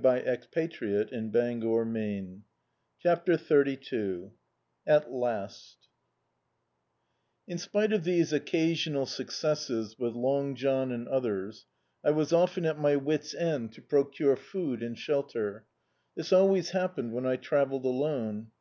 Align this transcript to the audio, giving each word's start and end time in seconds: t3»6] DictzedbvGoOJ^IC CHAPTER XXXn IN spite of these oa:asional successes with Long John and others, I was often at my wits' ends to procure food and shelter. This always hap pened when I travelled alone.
t3»6] 0.00 1.30
DictzedbvGoOJ^IC 1.30 2.40
CHAPTER 3.00 3.32
XXXn 3.36 4.32
IN 7.46 7.58
spite 7.58 7.92
of 7.92 8.04
these 8.04 8.32
oa:asional 8.32 9.06
successes 9.06 9.98
with 9.98 10.14
Long 10.14 10.54
John 10.54 10.90
and 10.90 11.06
others, 11.06 11.66
I 12.02 12.12
was 12.12 12.32
often 12.32 12.64
at 12.64 12.78
my 12.78 12.96
wits' 12.96 13.34
ends 13.34 13.74
to 13.74 13.82
procure 13.82 14.36
food 14.36 14.82
and 14.82 14.98
shelter. 14.98 15.66
This 16.16 16.32
always 16.32 16.70
hap 16.70 16.96
pened 16.96 17.10
when 17.10 17.26
I 17.26 17.36
travelled 17.36 17.84
alone. 17.84 18.52